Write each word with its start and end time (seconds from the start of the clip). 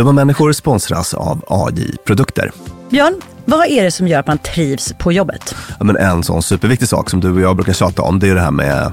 Dumma 0.00 0.12
människor 0.12 0.52
sponsras 0.52 1.14
av 1.14 1.44
AJ 1.48 1.96
Produkter. 2.04 2.52
Björn, 2.90 3.14
vad 3.44 3.66
är 3.66 3.84
det 3.84 3.90
som 3.90 4.08
gör 4.08 4.20
att 4.20 4.26
man 4.26 4.38
trivs 4.38 4.94
på 4.98 5.12
jobbet? 5.12 5.54
Ja, 5.78 5.84
men 5.84 5.96
en 5.96 6.22
sån 6.22 6.42
superviktig 6.42 6.88
sak 6.88 7.10
som 7.10 7.20
du 7.20 7.32
och 7.32 7.40
jag 7.40 7.56
brukar 7.56 7.72
tjata 7.72 8.02
om, 8.02 8.18
det 8.18 8.28
är 8.28 8.34
det 8.34 8.40
här 8.40 8.50
med 8.50 8.92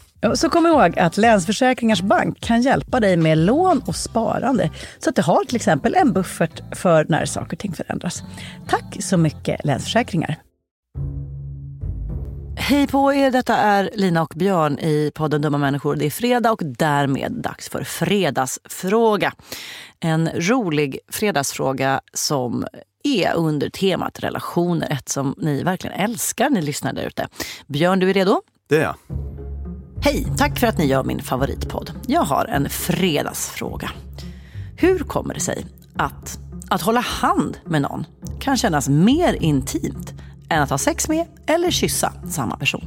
Så 0.33 0.49
kom 0.49 0.65
ihåg 0.65 0.99
att 0.99 1.17
Länsförsäkringars 1.17 2.01
Bank 2.01 2.39
kan 2.39 2.61
hjälpa 2.61 2.99
dig 2.99 3.17
med 3.17 3.37
lån 3.37 3.81
och 3.85 3.95
sparande. 3.95 4.69
Så 4.99 5.09
att 5.09 5.15
du 5.15 5.21
har 5.21 5.43
till 5.45 5.55
exempel 5.55 5.95
en 5.95 6.13
buffert 6.13 6.61
för 6.75 7.05
när 7.09 7.25
saker 7.25 7.55
och 7.55 7.59
ting 7.59 7.73
förändras. 7.73 8.23
Tack 8.67 8.97
så 8.99 9.17
mycket 9.17 9.65
Länsförsäkringar. 9.65 10.35
Hej 12.55 12.87
på 12.87 13.13
er, 13.13 13.31
detta 13.31 13.57
är 13.57 13.89
Lina 13.93 14.21
och 14.21 14.33
Björn 14.35 14.79
i 14.79 15.11
podden 15.15 15.41
Dumma 15.41 15.57
människor. 15.57 15.95
Det 15.95 16.05
är 16.05 16.09
fredag 16.09 16.51
och 16.51 16.59
därmed 16.63 17.31
dags 17.31 17.69
för 17.69 17.83
Fredagsfråga. 17.83 19.33
En 19.99 20.29
rolig 20.35 20.99
fredagsfråga 21.09 22.01
som 22.13 22.65
är 23.03 23.33
under 23.33 23.69
temat 23.69 24.19
relationer. 24.19 24.91
Ett 24.91 25.09
som 25.09 25.35
ni 25.37 25.63
verkligen 25.63 25.95
älskar, 25.95 26.49
ni 26.49 26.61
lyssnar 26.61 26.93
där 26.93 27.03
ute. 27.03 27.27
Björn, 27.67 27.99
du 27.99 28.09
är 28.09 28.13
redo? 28.13 28.41
Det 28.69 28.75
är 28.75 28.81
jag. 28.81 28.95
Hej! 30.03 30.27
Tack 30.37 30.59
för 30.59 30.67
att 30.67 30.77
ni 30.77 30.85
gör 30.85 31.03
min 31.03 31.19
favoritpodd. 31.19 31.91
Jag 32.07 32.21
har 32.21 32.45
en 32.45 32.69
fredagsfråga. 32.69 33.91
Hur 34.77 34.99
kommer 34.99 35.33
det 35.33 35.39
sig 35.39 35.65
att, 35.95 36.39
att 36.69 36.81
hålla 36.81 36.99
hand 36.99 37.57
med 37.65 37.81
någon 37.81 38.05
kan 38.39 38.57
kännas 38.57 38.89
mer 38.89 39.33
intimt 39.33 40.13
än 40.49 40.61
att 40.61 40.69
ha 40.69 40.77
sex 40.77 41.09
med 41.09 41.27
eller 41.47 41.71
kyssa 41.71 42.13
samma 42.29 42.57
person? 42.57 42.85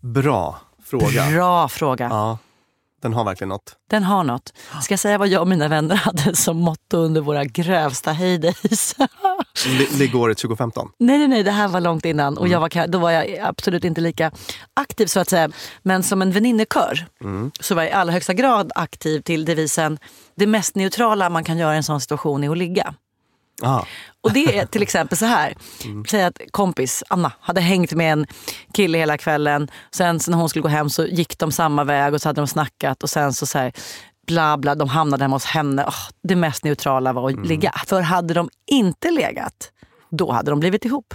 Bra 0.00 0.60
fråga. 0.84 1.30
Bra 1.30 1.68
fråga. 1.68 2.08
Ja, 2.10 2.38
den 3.02 3.12
har 3.12 3.24
verkligen 3.24 3.48
något. 3.48 3.76
Den 3.90 4.02
har 4.02 4.24
något. 4.24 4.52
Ska 4.82 4.92
jag 4.92 5.00
säga 5.00 5.18
vad 5.18 5.28
jag 5.28 5.40
och 5.40 5.48
mina 5.48 5.68
vänner 5.68 5.96
hade 5.96 6.36
som 6.36 6.56
motto 6.56 6.96
under 6.96 7.20
våra 7.20 7.44
grövsta 7.44 8.12
heydays? 8.12 8.94
Li- 9.66 9.88
Liggår 9.98 10.34
2015? 10.34 10.88
Nej, 10.98 11.18
nej, 11.18 11.28
nej, 11.28 11.42
det 11.42 11.50
här 11.50 11.68
var 11.68 11.80
långt 11.80 12.04
innan. 12.04 12.38
Och 12.38 12.48
jag 12.48 12.60
var, 12.60 12.86
då 12.86 12.98
var 12.98 13.10
jag 13.10 13.38
absolut 13.38 13.84
inte 13.84 14.00
lika 14.00 14.30
aktiv 14.74 15.06
så 15.06 15.20
att 15.20 15.28
säga. 15.30 15.50
Men 15.82 16.02
som 16.02 16.22
en 16.22 16.32
väninnekör 16.32 17.06
så 17.60 17.74
var 17.74 17.82
jag 17.82 17.90
i 17.90 17.94
allra 17.94 18.12
högsta 18.12 18.32
grad 18.34 18.72
aktiv 18.74 19.20
till 19.20 19.44
devisen 19.44 19.98
det 20.34 20.46
mest 20.46 20.74
neutrala 20.74 21.30
man 21.30 21.44
kan 21.44 21.58
göra 21.58 21.74
i 21.74 21.76
en 21.76 21.82
sån 21.82 22.00
situation 22.00 22.44
är 22.44 22.50
att 22.50 22.58
ligga. 22.58 22.94
Ah. 23.62 23.82
Och 24.20 24.32
det 24.32 24.58
är 24.58 24.66
till 24.66 24.82
exempel 24.82 25.18
så 25.18 25.26
här. 25.26 25.54
Säg 26.10 26.24
att 26.24 26.38
kompis 26.50 27.04
Anna 27.08 27.32
hade 27.40 27.60
hängt 27.60 27.92
med 27.92 28.12
en 28.12 28.26
kille 28.74 28.98
hela 28.98 29.18
kvällen. 29.18 29.70
Sen 29.90 30.20
så 30.20 30.30
när 30.30 30.38
hon 30.38 30.48
skulle 30.48 30.62
gå 30.62 30.68
hem 30.68 30.90
så 30.90 31.06
gick 31.06 31.38
de 31.38 31.52
samma 31.52 31.84
väg 31.84 32.14
och 32.14 32.20
så 32.22 32.28
hade 32.28 32.40
de 32.40 32.46
snackat 32.46 33.02
och 33.02 33.10
sen 33.10 33.32
så, 33.32 33.46
så 33.46 33.58
här, 33.58 33.72
bla 34.28 34.56
bla, 34.56 34.74
de 34.74 34.88
hamnade 34.88 35.24
hemma 35.24 35.36
hos 35.36 35.44
henne. 35.44 35.84
Åh, 35.86 35.94
det 36.22 36.36
mest 36.36 36.64
neutrala 36.64 37.12
var 37.12 37.30
att 37.30 37.46
ligga. 37.46 37.72
För 37.86 38.00
hade 38.00 38.34
de 38.34 38.48
inte 38.66 39.10
legat, 39.10 39.72
då 40.10 40.32
hade 40.32 40.50
de 40.50 40.60
blivit 40.60 40.84
ihop. 40.84 41.14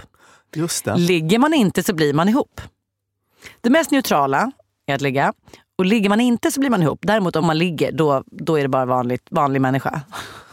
Just 0.54 0.84
det. 0.84 0.96
Ligger 0.96 1.38
man 1.38 1.54
inte 1.54 1.82
så 1.82 1.94
blir 1.94 2.14
man 2.14 2.28
ihop. 2.28 2.60
Det 3.60 3.70
mest 3.70 3.90
neutrala 3.90 4.52
är 4.86 4.94
att 4.94 5.00
ligga. 5.00 5.32
Och 5.78 5.84
ligger 5.84 6.08
man 6.08 6.20
inte 6.20 6.50
så 6.50 6.60
blir 6.60 6.70
man 6.70 6.82
ihop. 6.82 6.98
Däremot 7.02 7.36
om 7.36 7.46
man 7.46 7.58
ligger, 7.58 7.92
då, 7.92 8.24
då 8.26 8.58
är 8.58 8.62
det 8.62 8.68
bara 8.68 8.84
vanligt, 8.84 9.26
vanlig 9.30 9.60
människa. 9.60 10.00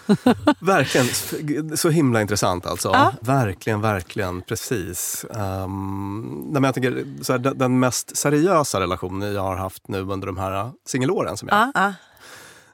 Verkligen, 0.60 1.78
så 1.78 1.90
himla 1.90 2.22
intressant 2.22 2.66
alltså. 2.66 2.90
Ja. 2.94 3.14
Verkligen, 3.22 3.82
verkligen, 3.82 4.42
precis. 4.42 5.26
Um, 5.30 6.52
men 6.52 6.64
jag 6.64 6.74
tänker, 6.74 7.06
så 7.22 7.34
här, 7.34 7.40
den, 7.40 7.58
den 7.58 7.80
mest 7.80 8.18
seriösa 8.18 8.80
relationen 8.80 9.34
jag 9.34 9.42
har 9.42 9.56
haft 9.56 9.88
nu 9.88 10.00
under 10.00 10.28
de 10.28 10.38
här 10.38 10.72
singelåren, 10.88 11.38
som 11.38 11.48
jag, 11.48 11.58
Ja, 11.58 11.72
ja. 11.74 11.94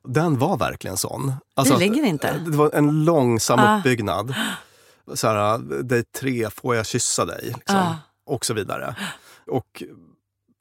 Den 0.07 0.37
var 0.39 0.57
verkligen 0.57 0.97
sån. 0.97 1.33
Vi 1.63 1.77
ligger 1.77 2.03
inte. 2.05 2.37
Det 2.37 2.57
var 2.57 2.71
en 2.73 3.05
långsam 3.05 3.59
Ah. 3.59 3.77
uppbyggnad. 3.77 4.35
Så 5.13 5.27
här, 5.27 5.57
dig 5.83 6.03
tre, 6.03 6.49
får 6.49 6.75
jag 6.75 6.85
kyssa 6.85 7.25
dig? 7.25 7.43
Liksom. 7.55 7.75
Ah. 7.77 7.95
Och 8.25 8.45
så 8.45 8.53
vidare. 8.53 8.95
Och 9.47 9.83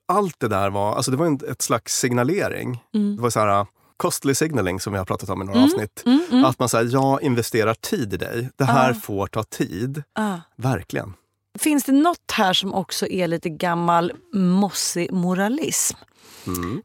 allt 0.08 0.40
det 0.40 0.48
där 0.48 0.70
var, 0.70 0.94
alltså 0.96 1.10
det 1.10 1.16
var 1.16 1.26
en, 1.26 1.40
ett 1.50 1.62
slags 1.62 1.98
signalering. 1.98 2.84
Mm. 2.94 3.16
Det 3.16 3.22
var 3.22 3.31
så 3.31 3.40
här, 3.40 3.66
costly 3.96 4.34
signaling 4.34 4.81
som 4.81 4.93
vi 4.93 4.98
har 4.98 5.04
pratat 5.06 5.28
om 5.31 5.43
i 5.43 5.44
några 5.44 5.62
avsnitt. 5.64 6.02
Mm, 6.06 6.44
Att 6.44 6.58
man 6.58 6.69
säger, 6.69 6.93
jag 6.93 7.22
investerar 7.22 7.75
tid 7.75 8.14
i 8.14 8.16
dig. 8.16 8.50
Det 8.56 8.64
här 8.64 8.94
får 8.94 9.26
ta 9.26 9.43
tid. 9.43 10.02
Ja. 10.14 10.40
Verkligen. 10.56 11.14
Finns 11.58 11.84
det 11.84 11.93
något 11.93 12.31
här 12.32 12.52
som 12.52 12.75
också 12.75 13.06
är 13.06 13.26
lite 13.28 13.48
gammal 13.48 14.12
mossig 14.34 15.12
moralism? 15.12 15.96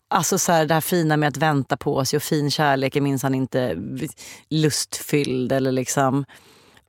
Alltså 0.08 0.38
så 0.38 0.52
här, 0.52 0.66
det 0.66 0.74
här 0.74 0.82
fina 0.82 1.18
med 1.18 1.28
att 1.28 1.38
vänta 1.38 1.78
på 1.78 2.06
sig 2.06 2.18
och 2.18 2.24
fin 2.24 2.52
kärlek 2.52 2.96
är 2.96 3.02
minsann 3.02 3.36
inte 3.36 3.78
lustfylld. 4.50 5.52
Eller 5.52 5.72
liksom, 5.72 6.26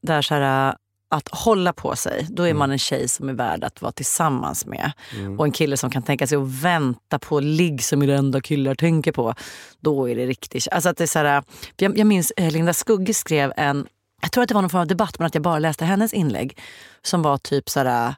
det 0.02 0.12
här, 0.12 0.22
så 0.22 0.34
här, 0.34 0.75
att 1.10 1.28
hålla 1.28 1.72
på 1.72 1.96
sig, 1.96 2.26
då 2.31 2.43
är 2.43 2.54
man 2.54 2.70
en 2.70 2.78
tjej 2.78 3.08
som 3.08 3.28
är 3.28 3.32
värd 3.32 3.64
att 3.64 3.82
vara 3.82 3.93
tillsammans 3.93 4.66
med. 4.66 4.93
Och 5.38 5.44
en 5.44 5.52
kille 5.52 5.76
som 5.76 5.90
kan 5.90 6.02
tänka 6.02 6.26
sig 6.26 6.38
att 6.38 6.62
vänta 6.62 7.19
på 7.19 7.40
ligg 7.40 7.84
som 7.84 8.02
är 8.02 8.06
det 8.06 8.14
enda 8.14 8.40
killar 8.40 8.75
tänker 8.75 9.12
på. 9.12 9.34
Då 9.81 10.08
är 10.08 10.16
det 10.16 10.26
riktigt... 10.26 10.69
Alltså 10.70 10.88
att 10.88 10.96
det 10.96 11.05
är 11.05 11.08
så 11.08 11.19
här, 11.19 11.43
jag, 11.76 11.98
jag 11.98 12.06
minns 12.06 12.32
eh, 12.37 12.50
Linda 12.50 12.72
Skugge 12.72 13.14
skrev 13.14 13.52
en 13.56 13.87
jag 14.22 14.32
tror 14.32 14.43
att 14.43 14.48
det 14.48 14.55
var 14.55 14.62
någon 14.62 14.70
form 14.70 14.81
av 14.81 14.87
debatt 14.87 15.19
men 15.19 15.26
att 15.26 15.34
jag 15.34 15.43
bara 15.43 15.58
läste 15.58 15.84
hennes 15.84 16.12
inlägg. 16.12 16.58
Som 17.02 17.22
var 17.22 17.38
typ 17.38 17.70
så 17.70 17.81
här. 17.81 18.14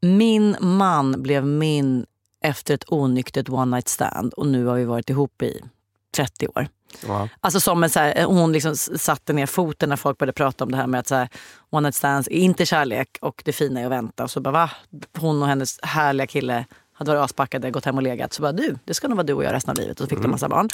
Min 0.00 0.56
man 0.60 1.22
blev 1.22 1.46
min 1.46 2.06
efter 2.40 2.74
ett 2.74 2.84
onyktert 2.88 3.48
one 3.48 3.76
night 3.76 3.88
stand 3.88 4.34
och 4.34 4.46
nu 4.46 4.66
har 4.66 4.76
vi 4.76 4.84
varit 4.84 5.10
ihop 5.10 5.42
i 5.42 5.60
30 6.16 6.48
år. 6.48 6.68
Ja. 7.06 7.28
Alltså 7.40 7.60
som 7.60 7.84
en 7.84 7.90
så 7.90 8.00
här, 8.00 8.24
hon 8.24 8.52
liksom 8.52 8.76
satte 8.76 9.32
ner 9.32 9.46
foten 9.46 9.88
när 9.88 9.96
folk 9.96 10.18
började 10.18 10.32
prata 10.32 10.64
om 10.64 10.70
det 10.70 10.76
här 10.76 10.86
med 10.86 11.00
att 11.00 11.06
så 11.06 11.14
här, 11.14 11.28
one 11.70 11.86
night 11.88 11.94
stands 11.94 12.28
är 12.28 12.32
inte 12.32 12.66
kärlek 12.66 13.18
och 13.20 13.42
det 13.44 13.52
fina 13.52 13.80
är 13.80 13.84
att 13.84 13.90
vänta. 13.90 14.24
Och 14.24 14.30
så 14.30 14.40
bara 14.40 14.50
va? 14.50 14.70
Hon 15.18 15.42
och 15.42 15.48
hennes 15.48 15.78
härliga 15.82 16.26
kille 16.26 16.64
hade 16.92 17.10
varit 17.10 17.24
aspackade, 17.24 17.70
gått 17.70 17.84
hem 17.84 17.96
och 17.96 18.02
legat. 18.02 18.32
Så 18.32 18.42
bara 18.42 18.52
du, 18.52 18.78
det 18.84 18.94
ska 18.94 19.08
nog 19.08 19.16
vara 19.16 19.26
du 19.26 19.32
och 19.32 19.44
jag 19.44 19.52
resten 19.52 19.70
av 19.70 19.76
livet. 19.76 20.00
Och 20.00 20.04
så 20.04 20.08
fick 20.08 20.22
de 20.22 20.30
massa 20.30 20.48
barn. 20.48 20.68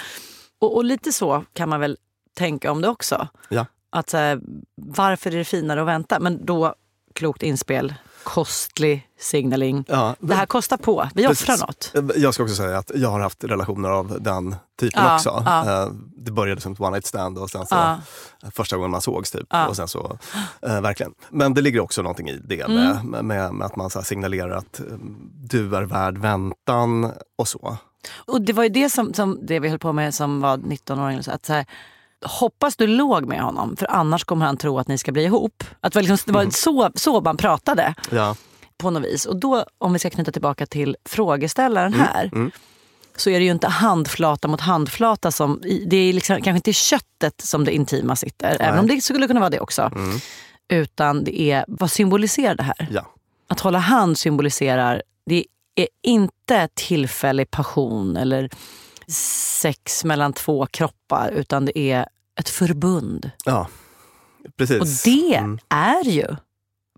Och, 0.58 0.76
och 0.76 0.84
lite 0.84 1.12
så 1.12 1.44
kan 1.52 1.68
man 1.68 1.80
väl 1.80 1.98
tänka 2.34 2.72
om 2.72 2.80
det 2.80 2.88
också. 2.88 3.28
Ja. 3.48 3.66
Att 3.90 4.10
så 4.10 4.16
här, 4.16 4.40
varför 4.74 5.30
är 5.30 5.38
det 5.38 5.44
finare 5.44 5.80
att 5.80 5.86
vänta? 5.86 6.20
Men 6.20 6.46
då, 6.46 6.74
klokt 7.12 7.42
inspel, 7.42 7.94
kostlig 8.24 9.08
signaling. 9.20 9.84
Ja, 9.88 10.14
Det 10.20 10.34
här 10.34 10.46
kostar 10.46 10.76
på, 10.76 11.08
vi 11.14 11.26
offrar 11.26 11.56
Precis. 11.56 11.94
något. 11.94 12.16
Jag 12.16 12.34
ska 12.34 12.42
också 12.42 12.54
säga 12.54 12.78
att 12.78 12.90
jag 12.94 13.08
har 13.10 13.20
haft 13.20 13.44
relationer 13.44 13.88
av 13.88 14.16
den 14.20 14.56
typen 14.80 15.02
Ja, 15.04 15.14
också. 15.14 15.42
ja. 15.46 15.82
Eh, 15.84 15.88
Det 16.16 16.30
började 16.30 16.60
som 16.60 16.72
ett 16.72 16.80
one 16.80 16.90
night 16.90 17.06
stand 17.06 17.38
och 17.38 17.50
sen 17.50 17.66
så 17.66 17.96
första 18.54 18.76
gången 18.76 18.90
man 18.90 19.00
sågs 19.00 19.30
typ. 19.30 19.46
Och 19.68 19.76
sen 19.76 19.88
så, 19.88 20.18
eh, 20.66 20.80
verkligen. 20.80 21.12
Men 21.30 21.54
det 21.54 21.60
ligger 21.60 21.80
också 21.80 22.02
någonting 22.02 22.28
i 22.28 22.40
det 22.44 22.60
Mm. 22.60 23.10
med, 23.10 23.24
med, 23.24 23.54
med 23.54 23.66
att 23.66 23.76
man 23.76 23.90
signalerar 23.90 24.50
att 24.50 24.80
eh, 24.80 24.86
du 25.34 25.76
är 25.76 25.82
värd 25.82 26.18
väntan 26.18 27.12
och 27.38 27.48
så. 27.48 27.76
Och 28.16 28.40
det 28.40 28.52
var 28.52 28.62
ju 28.62 28.68
det 28.68 28.90
som, 28.90 29.14
som 29.14 29.38
det 29.46 29.60
vi 29.60 29.68
höll 29.68 29.78
på 29.78 29.92
med 29.92 30.14
som 30.14 30.40
var 30.40 30.56
19-åring. 30.56 31.22
så 31.22 31.30
Att 31.30 31.46
så 31.46 31.52
här, 31.52 31.66
hoppas 32.24 32.76
du 32.76 32.86
låg 32.86 33.24
med 33.26 33.40
honom 33.40 33.76
för 33.76 33.90
annars 33.90 34.24
kommer 34.24 34.46
han 34.46 34.56
tro 34.56 34.78
att 34.78 34.88
ni 34.88 34.98
ska 34.98 35.12
bli 35.12 35.24
ihop. 35.24 35.64
Att 35.80 35.92
det 35.92 35.96
var, 35.96 36.02
liksom, 36.02 36.18
det 36.26 36.32
var 36.32 36.50
så, 36.50 36.90
så 36.94 37.20
man 37.20 37.36
pratade 37.36 37.94
Ja. 38.10 38.36
på 38.78 38.90
något 38.90 39.04
vis. 39.04 39.26
Och 39.26 39.36
då, 39.36 39.64
om 39.78 39.92
vi 39.92 39.98
ska 39.98 40.10
knyta 40.10 40.32
tillbaka 40.32 40.66
till 40.66 40.96
frågeställaren 41.08 41.94
här. 41.94 42.30
Så 43.16 43.30
är 43.30 43.38
det 43.38 43.44
ju 43.44 43.50
inte 43.50 43.68
handflata 43.68 44.48
mot 44.48 44.60
handflata. 44.60 45.30
Som, 45.32 45.60
det 45.86 45.96
är 45.96 46.12
liksom, 46.12 46.36
kanske 46.36 46.56
inte 46.56 46.72
köttet 46.72 47.40
som 47.40 47.64
det 47.64 47.72
intima 47.74 48.16
sitter. 48.16 48.56
Även 48.60 48.78
om 48.80 48.86
det 48.86 49.00
skulle 49.00 49.26
kunna 49.26 49.40
vara 49.40 49.50
det 49.50 49.60
också. 49.60 49.90
Utan 50.68 51.24
det 51.24 51.40
är, 51.40 51.64
vad 51.68 51.90
symboliserar 51.90 52.54
det 52.54 52.62
här? 52.62 52.88
Ja. 52.90 53.06
Att 53.48 53.60
hålla 53.60 53.78
hand 53.78 54.18
symboliserar, 54.18 55.02
det 55.26 55.44
är 55.74 55.88
inte 56.02 56.68
tillfällig 56.74 57.50
passion 57.50 58.16
eller 58.16 58.50
sex 59.60 60.04
mellan 60.04 60.32
två 60.32 60.66
kroppar 60.66 61.30
utan 61.30 61.64
det 61.64 61.78
är 61.78 62.06
ett 62.40 62.48
förbund. 62.48 63.30
ja, 63.44 63.68
precis. 64.56 64.80
Och 64.80 64.86
det 65.12 65.34
Mm. 65.36 65.58
är 65.68 66.04
ju 66.04 66.36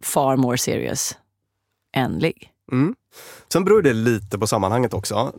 far 0.03 0.37
more 0.37 0.59
serious 0.59 1.17
än 1.97 2.19
ligg. 2.19 2.51
Mm. 2.73 2.95
Sen 3.53 3.65
beror 3.65 3.83
det 3.83 3.93
lite 3.93 4.39
på 4.39 4.47
sammanhanget 4.47 4.95
också. 4.95 5.33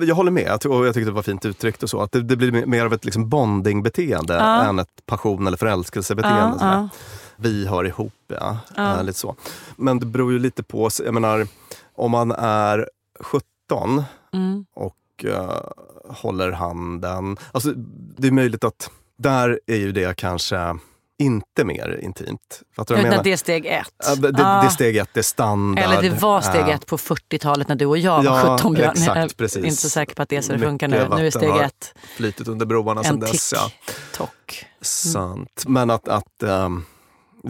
Jag 0.00 0.14
håller 0.14 0.30
med 0.30 0.66
och 0.66 0.86
jag 0.86 0.94
tyckte 0.94 1.10
det 1.10 1.14
var 1.14 1.22
fint 1.22 1.44
uttryckt 1.44 1.82
och 1.82 1.90
så. 1.90 2.00
Att 2.02 2.12
det, 2.12 2.22
det 2.22 2.36
blir 2.36 2.66
mer 2.66 2.84
av 2.84 2.92
ett 2.92 3.04
liksom 3.04 3.28
bondingbeteende 3.28 4.34
Ja. 4.34 4.62
än 4.64 4.78
ett 4.78 5.06
passion 5.06 5.46
eller 5.46 5.56
förälskelsebeteende. 5.56 6.56
Ja, 6.60 6.72
ja. 6.74 6.88
Vi 7.36 7.66
hör 7.66 7.84
ihop, 7.86 8.12
ja. 8.26 8.58
Ja. 8.76 8.96
Eh, 8.98 9.04
lite 9.04 9.18
så. 9.18 9.36
Men 9.76 9.98
det 10.00 10.06
beror 10.06 10.32
ju 10.32 10.38
lite 10.38 10.62
på, 10.62 10.88
jag 11.04 11.14
menar, 11.14 11.46
om 11.94 12.10
man 12.10 12.32
är 12.32 12.88
17 13.20 14.02
Mm. 14.32 14.64
och 14.74 15.24
eh, 15.24 15.60
håller 16.08 16.52
handen. 16.52 17.36
Alltså, 17.52 17.72
det 18.16 18.28
är 18.28 18.32
möjligt 18.32 18.64
att 18.64 18.90
där 19.22 19.60
är 19.66 19.76
ju 19.76 19.92
det 19.92 20.16
kanske 20.16 20.76
inte 21.18 21.64
mer 21.64 22.00
intimt. 22.02 22.62
Fattar 22.76 22.96
du 22.96 23.00
Utan 23.08 23.24
det 23.24 23.32
är 23.32 23.36
steg 23.36 23.66
ett. 23.66 23.88
Ja, 24.06 24.14
det, 24.14 24.28
Ah. 24.44 24.60
det 24.60 24.66
är 24.66 24.70
steg 24.70 24.96
ett, 24.96 25.08
det 25.12 25.20
är 25.20 25.22
standard. 25.22 25.84
Eller 25.84 26.02
det 26.02 26.10
var 26.10 26.40
steg 26.40 26.68
ett 26.68 26.86
på 26.86 26.98
40-talet 26.98 27.68
när 27.68 27.76
du 27.76 27.86
och 27.86 27.98
jag 27.98 28.22
var 28.22 28.46
Ja, 28.46 28.56
17 28.58 28.74
Björn. 28.74 28.90
exakt, 28.90 29.06
Jag 29.08 29.16
är 29.16 29.28
precis. 29.28 29.64
inte 29.64 29.76
så 29.76 29.88
säker 29.90 30.14
på 30.14 30.22
att 30.22 30.28
det 30.28 30.36
är 30.36 30.40
så 30.40 30.52
det 30.52 30.58
funkar 30.58 30.88
nu. 30.88 31.08
Nu 31.16 31.26
är 31.26 31.30
steg 31.30 31.56
ett 31.56 31.94
Flitigt 32.16 32.48
under 32.48 32.66
broarna 32.66 33.02
sedan 33.04 33.14
en 33.14 33.20
dess. 33.20 33.52
Ja. 33.56 33.70
tick-tock. 33.86 34.64
Sant. 34.80 35.64
Men 35.66 35.90
att... 35.90 36.08
att 36.08 36.42
um, 36.42 36.84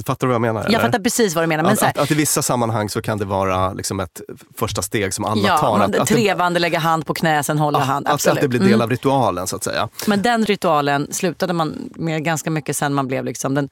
fattar 0.07 0.27
du 0.27 0.29
vad 0.29 0.35
jag 0.35 0.41
menar? 0.41 0.61
Jag 0.61 0.69
eller? 0.69 0.81
fattar 0.81 0.99
precis 0.99 1.35
vad 1.35 1.45
du 1.45 1.49
menar. 1.49 1.63
Men 1.65 1.73
att, 1.73 1.83
att, 1.83 1.99
att 1.99 2.11
i 2.11 2.15
vissa 2.15 2.43
sammanhang 2.43 2.89
så 2.89 3.03
kan 3.03 3.19
det 3.19 3.25
vara 3.25 3.73
liksom 3.73 4.01
ett 4.01 4.21
första 4.57 4.83
steg 4.83 5.15
som 5.15 5.25
alla 5.25 5.49
ja, 5.49 5.59
tar. 5.59 5.71
man, 5.79 5.83
Att, 5.83 5.97
att, 5.97 6.09
det, 6.09 6.15
trevande, 6.15 6.61
lägga 6.61 6.79
hand 6.79 7.07
på 7.07 7.15
knä, 7.15 7.43
sen 7.43 7.59
hålla 7.59 7.79
hand. 7.79 8.07
att, 8.07 8.13
Absolut. 8.15 8.37
att 8.39 8.43
det 8.43 8.49
blir 8.49 8.61
del 8.61 8.69
Mm. 8.69 8.81
av 8.81 8.91
ritualen 8.91 9.47
så 9.47 9.57
att 9.57 9.65
säga. 9.65 9.89
Men 10.07 10.23
den 10.23 10.45
ritualen 10.45 11.09
slutade 11.13 11.53
man 11.53 11.91
med 11.97 12.25
ganska 12.25 12.51
mycket 12.51 12.77
sen 12.77 12.95
man 12.95 13.07
blev 13.09 13.25
liksom 13.25 13.55
den 13.55 13.69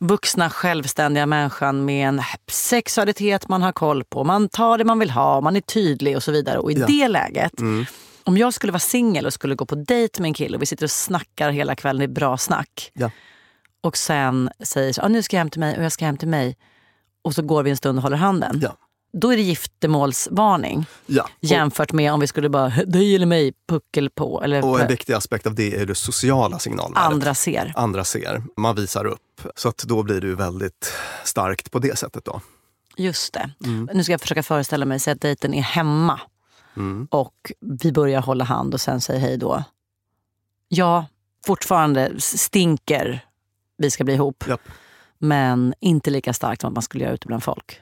vuxna 0.00 0.50
självständiga 0.50 1.26
människan 1.26 1.84
med 1.84 2.08
en 2.08 2.22
sexualitet 2.50 3.48
man 3.48 3.62
har 3.62 3.72
koll 3.72 4.04
på. 4.04 4.24
Man 4.24 4.48
tar 4.48 4.78
det 4.78 4.84
man 4.84 4.98
vill 4.98 5.10
ha, 5.10 5.40
man 5.40 5.56
är 5.56 5.60
tydlig 5.60 6.16
och 6.16 6.22
så 6.22 6.32
vidare. 6.32 6.58
Och 6.58 6.72
i 6.72 6.74
Ja. 6.74 6.86
det 6.86 7.08
läget, 7.08 7.60
Mm. 7.60 7.86
om 8.24 8.36
jag 8.36 8.54
skulle 8.54 8.72
vara 8.72 8.80
singel 8.80 9.26
och 9.26 9.32
skulle 9.32 9.54
gå 9.54 9.66
på 9.66 9.74
dejt 9.74 10.22
med 10.22 10.28
en 10.28 10.34
kille 10.34 10.56
och 10.56 10.62
vi 10.62 10.66
sitter 10.66 10.84
och 10.86 10.90
snackar 10.90 11.50
hela 11.50 11.74
kvällen, 11.74 11.98
det 11.98 12.04
är 12.04 12.14
bra 12.14 12.36
snack. 12.36 12.90
Ja. 12.94 13.10
Och 13.80 13.96
sen 13.96 14.50
säger 14.64 14.92
så, 14.92 15.02
ah, 15.02 15.08
nu 15.08 15.22
ska 15.22 15.36
jag 15.36 15.40
hem 15.40 15.50
till 15.50 15.60
mig 15.60 15.76
och 15.78 15.84
jag 15.84 15.92
ska 15.92 16.04
hem 16.04 16.16
till 16.16 16.28
mig. 16.28 16.56
Och 17.22 17.34
så 17.34 17.42
går 17.42 17.62
vi 17.62 17.70
en 17.70 17.76
stund 17.76 17.98
och 17.98 18.02
håller 18.02 18.16
handen. 18.16 18.60
Ja. 18.62 18.76
Då 19.12 19.32
är 19.32 19.36
det 19.36 19.42
giftermålsvarning. 19.42 20.86
Ja. 21.06 21.28
Jämfört 21.40 21.92
med 21.92 22.12
om 22.12 22.20
vi 22.20 22.26
skulle 22.26 22.48
bara, 22.48 22.68
dig 22.68 23.14
eller 23.14 23.26
mig, 23.26 23.52
puckel 23.68 24.10
på. 24.10 24.42
Eller 24.42 24.64
Och, 24.64 24.80
en 24.80 24.88
viktig 24.88 25.12
aspekt 25.12 25.46
av 25.46 25.54
det 25.54 25.76
är 25.76 25.86
det 25.86 25.94
sociala 25.94 26.58
signalvärdet. 26.58 27.12
andra 27.12 27.34
ser. 27.34 27.72
Andra 27.76 28.04
ser, 28.04 28.42
man 28.56 28.76
visar 28.76 29.04
upp. 29.04 29.40
Så 29.56 29.68
att 29.68 29.78
då 29.78 30.02
blir 30.02 30.20
det 30.20 30.34
väldigt 30.34 30.92
starkt 31.24 31.70
på 31.70 31.78
det 31.78 31.98
sättet. 31.98 32.24
då. 32.24 32.40
Just 32.96 33.32
det. 33.32 33.50
Mm. 33.64 33.88
Nu 33.94 34.04
ska 34.04 34.12
jag 34.12 34.20
försöka 34.20 34.42
föreställa 34.42 34.84
mig 34.84 35.00
så 35.00 35.10
att 35.10 35.20
dejten 35.20 35.54
är 35.54 35.62
hemma. 35.62 36.20
Mm. 36.76 37.08
Och 37.10 37.52
vi 37.60 37.92
börjar 37.92 38.20
hålla 38.20 38.44
hand 38.44 38.74
och 38.74 38.80
sen 38.80 39.00
säger 39.00 39.20
hej 39.20 39.36
då. 39.36 39.64
Ja, 40.68 41.06
fortfarande 41.46 42.20
stinker 42.20 43.24
vi 43.78 43.90
ska 43.90 44.04
bli 44.04 44.14
ihop. 44.14 44.44
Japp. 44.48 44.60
Men 45.18 45.74
inte 45.80 46.10
lika 46.10 46.32
starkt 46.32 46.60
som 46.60 46.68
att 46.68 46.74
man 46.74 46.82
skulle 46.82 47.04
göra 47.04 47.14
ute 47.14 47.26
bland 47.26 47.42
folk. 47.42 47.80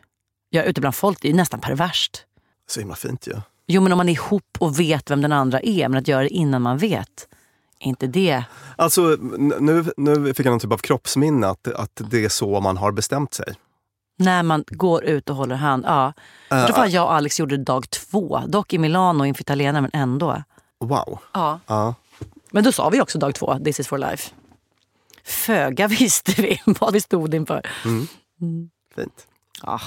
Ja, 0.51 0.63
ute 0.63 0.81
bland 0.81 0.95
folk, 0.95 1.19
det 1.21 1.31
är 1.31 1.35
nästan 1.35 1.61
perverst. 1.61 2.25
Så 2.69 2.81
himla 2.81 2.95
fint 2.95 3.27
ju. 3.27 3.33
Ja. 3.33 3.43
Jo, 3.67 3.83
men 3.83 3.93
om 3.93 3.97
man 3.97 4.09
är 4.09 4.13
ihop 4.13 4.57
och 4.59 4.81
vet 4.81 5.11
vem 5.11 5.23
den 5.23 5.33
andra 5.33 5.61
är, 5.61 5.89
men 5.89 5.99
att 5.99 6.09
göra 6.09 6.23
det 6.23 6.29
innan 6.29 6.63
man 6.63 6.79
vet. 6.79 7.29
Inte 7.79 8.07
det. 8.07 8.45
Alltså, 8.77 9.01
nu, 9.01 9.85
nu 9.97 10.35
fick 10.35 10.47
jag 10.47 10.51
någon 10.51 10.61
typ 10.61 10.73
av 10.73 10.79
kroppsminne 10.79 11.47
att, 11.47 11.69
att 11.69 12.01
det 12.11 12.25
är 12.25 12.29
så 12.29 12.61
man 12.61 12.77
har 12.77 12.93
bestämt 12.93 13.35
sig. 13.35 13.55
När 14.19 14.43
man 14.43 14.65
går 14.67 15.05
ut 15.05 15.31
och 15.31 15.37
håller 15.37 15.57
hand. 15.57 15.85
Ja. 15.87 16.13
Jag 16.49 16.67
tror 16.67 16.77
fan 16.77 16.91
jag 16.91 17.05
och 17.05 17.13
Alex 17.13 17.41
gjorde 17.41 17.57
det 17.57 17.65
dag 17.65 17.91
två. 17.91 18.43
Dock 18.47 18.73
i 18.73 18.79
Milano 18.79 19.25
inför 19.25 19.43
italienare, 19.43 19.83
men 19.83 19.91
ändå. 19.95 20.43
Wow. 20.81 21.19
Ja. 21.33 21.61
Ja. 21.67 21.95
Men 22.51 22.65
då 22.65 22.73
sa 22.73 22.89
vi 22.89 23.01
också 23.01 23.19
dag 23.19 23.35
två, 23.35 23.59
this 23.65 23.81
is 23.81 23.89
for 23.89 23.99
life. 23.99 24.31
Föga 25.27 25.89
visste 25.89 26.43
vi 26.43 26.63
vad 26.65 26.93
vi 26.93 27.01
stod 27.01 27.35
inför. 27.35 27.63
Fint. 28.95 29.27
Ja, 29.63 29.81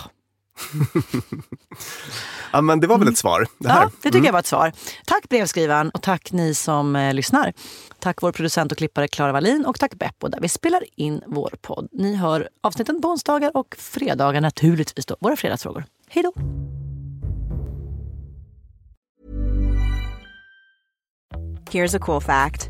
Ja, 2.51 2.61
men 2.61 2.79
det 2.79 2.87
var 2.87 2.97
väl 2.97 3.07
ett 3.07 3.17
svar? 3.17 3.47
Det 3.57 3.69
här. 3.69 3.81
Mm. 3.81 3.89
ja 3.93 3.99
det 4.01 4.11
tycker 4.11 4.25
jag 4.25 4.33
var 4.33 4.39
ett 4.39 4.45
svar. 4.45 4.71
Tack 5.05 5.29
brevskrivaren 5.29 5.89
och 5.89 6.01
tack 6.01 6.31
ni 6.31 6.55
som 6.55 6.95
eh, 6.95 7.13
lyssnar. 7.13 7.53
Tack 7.99 8.21
vår 8.21 8.31
producent 8.31 8.71
och 8.71 8.77
klippare 8.77 9.07
Klara 9.07 9.31
Wallin 9.31 9.65
och 9.65 9.79
tack 9.79 9.93
Beppo 9.93 10.27
där 10.27 10.39
vi 10.41 10.49
spelar 10.49 10.83
in 10.95 11.21
vår 11.27 11.53
podd. 11.61 11.87
Ni 11.91 12.15
hör 12.15 12.49
avsnitten 12.61 13.01
på 13.01 13.07
onsdagar 13.07 13.57
och 13.57 13.75
fredagar 13.79 14.41
naturligtvis 14.41 15.05
då, 15.05 15.15
våra 15.19 15.35
fredagsfrågor. 15.35 15.85
Hej 16.07 16.23
då! 16.23 16.33
Here's 21.71 21.97
a 21.97 21.99
cool 22.01 22.21
fact 22.21 22.69